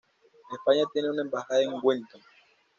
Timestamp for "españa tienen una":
0.51-1.21